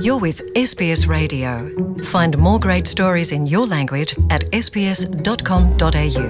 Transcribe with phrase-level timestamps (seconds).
[0.00, 1.68] You're with SBS Radio.
[2.02, 6.28] Find more great stories in your language at sbs.com.au.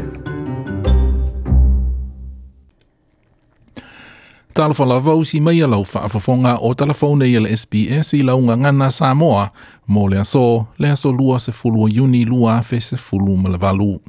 [4.54, 8.90] Tala whala vau si mai alau whaafafonga o tālafone i le SBS i launga ngana
[8.90, 9.47] Samoa
[9.88, 10.44] mō le aso,
[10.79, 11.88] le aso lua se fulu o
[12.35, 14.01] lua fe se fulu malawalu.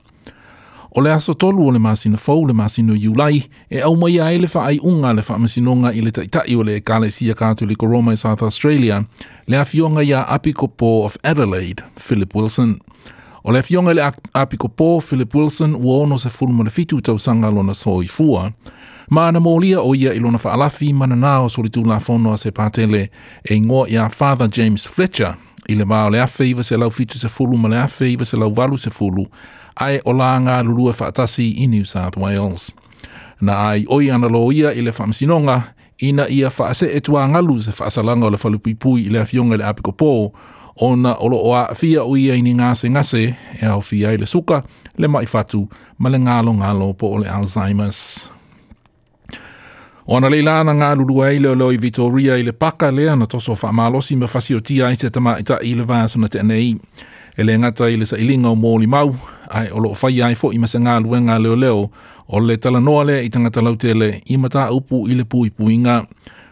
[0.95, 4.37] O le aso tolu o le masina fau le masina yulai e au mai ai
[4.37, 8.13] le whaai unga le whaamasinonga i le taitai o le kale sia kātu le Koroma
[8.13, 8.99] i South Australia
[9.47, 12.75] le afionga ia apikopo of Adelaide, Philip Wilson.
[13.43, 17.49] O le afionga le apikopo Philip Wilson ua ono se fulma le fitu tau sanga
[17.49, 18.51] lona soi fua
[19.09, 22.37] ma ana molia o ia i lona whaalafi mana nā o solitu la fono a
[22.37, 23.07] se pātele
[23.49, 25.33] e ngoa ia Father James Fletcher
[25.69, 28.13] i le maa o le afe iwa se lau fitu se fulu ma le afe
[28.13, 29.25] iwa se lau walu se fulu
[29.81, 32.73] ae o la ngā lulua whaatasi i New South Wales.
[33.41, 35.61] Na ai oi ana lo ia i le whamsinonga,
[36.05, 39.65] ina ia whaase e tua ngalu se whaasalanga o le whalupipui i le afionga le
[39.67, 40.11] apiko pō,
[40.75, 43.25] ona olo o a fia o ia ini ngase ngase
[43.61, 44.63] e au fia i le suka
[44.97, 45.67] le mai fatu
[45.99, 48.29] ma le ngalo ngalo po o le Alzheimer's.
[50.07, 53.25] Ona le lana ngā lulua i leo leo i Vitoria i le paka lea na
[53.25, 56.39] toso wha malosi me fasio tia i se tama i ta i le vāsuna te
[56.41, 56.73] anei
[57.37, 59.15] e le ngata i le sailinga o mōli mau,
[59.49, 61.89] ai o loo whai ai fo i masa ngā luenga leo leo,
[62.27, 65.95] o le tala noa le i tangata lautele i mata upu i le pui puinga,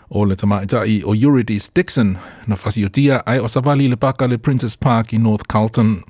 [0.10, 2.16] o le tamaita i o Eurydice Dixon,
[2.48, 6.02] na fasiotia ai o savali le paka le Princess Park i North Carlton.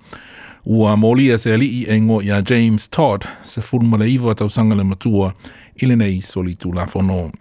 [0.66, 4.35] Ua mōli e se alii e ngō i a James Todd, se furuma le iwa
[4.35, 5.33] tau sanga le matua,
[5.81, 7.31] i le nei soli tu la fono.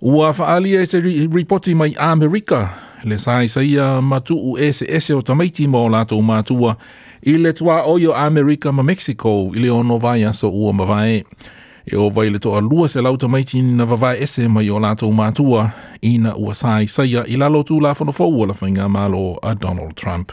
[0.00, 2.66] Ua faalia e se ripoti mai Amerika,
[3.04, 6.74] le saisaia matuu ese ese o tamaiti mo lātou mātua
[7.22, 11.24] i le tua oio Amerika ma Mexico i le ono vai aso ua mawae.
[11.90, 15.08] E o vai le toa lua se lau tamaiti na vavae ese mai o lātou
[15.14, 15.70] mātua
[16.04, 19.94] i na ua saisaia i lalo tū la fono fau ala whainga malo a Donald
[19.96, 20.32] Trump.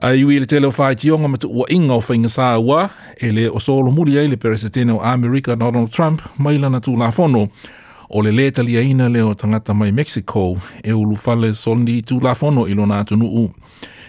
[0.00, 2.88] A iwi le tele o whae tionga matu ua inga o whainga sā ua
[3.20, 6.96] e le o solo muli ai le peresetene o Amerika Donald Trump mai lana tū
[6.98, 7.38] la fono.
[7.50, 7.70] Amerika
[8.12, 12.34] O le le talia ina leo tangata mai Mexico e ulu fale soli tu la
[12.34, 13.50] fono ilo na tunu u.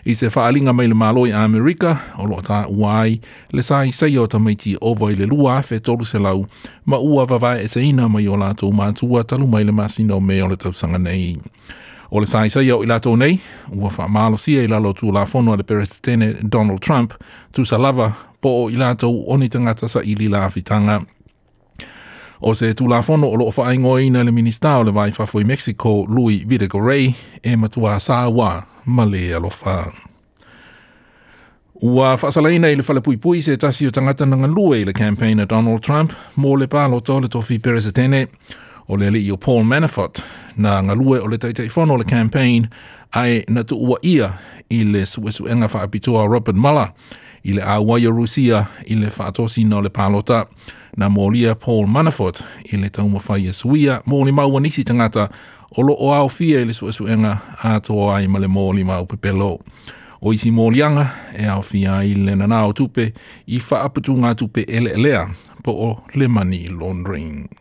[0.05, 3.21] I se faalinga mai le malo i Amerika o lo ta uai
[3.53, 6.45] le sai sai o tamaiti ova i le lua fe tolu se lau
[6.85, 10.19] ma ua vavai e se ina mai o lato umatua talu mai le masina o
[10.19, 11.37] me o le tapsanga nei.
[12.09, 13.37] O le sai sai o i lato nei
[13.71, 17.13] ua fa malo sia i lalo tu la fono le peresitene Donald Trump
[17.51, 18.09] tu salava
[18.41, 21.01] po o i lato onitangata sa ili la fitanga.
[22.43, 25.39] O se tu la fono o loo whaingo i na le ministao le vai fafo
[25.39, 29.91] i Mexico, Louis Vidigorei, e matua sa wā male alofa.
[31.81, 35.39] Ua whasalaina i le whalapui pui se tasi o tangata nanga lue i le campaign
[35.39, 38.27] a Donald Trump, mo le pā lo tō le tofi peres atene,
[38.89, 40.23] o le alii o Paul Manafort,
[40.57, 42.65] na nga lue o le taitai fono le campaign,
[43.11, 44.33] ai na tu ua ia
[44.69, 46.89] i le suesuenga fa whaapitua Robert Mueller,
[47.43, 50.45] i le awa i Rusia i fatosi whaatosi no le palota
[50.97, 52.43] na molia Paul Manafort
[52.73, 55.29] i le tauma whai e suia mōni maua nisi tangata
[55.77, 59.05] o lo o ao fia i le suesuenga a toa ai ma le mōli mau
[59.05, 59.59] pepelo.
[60.21, 61.05] O isi mōlianga
[61.37, 63.13] e ao fia i nanao tupe
[63.47, 65.27] i whaaputu ngā tupe ele elea
[65.63, 67.60] po o le money laundering.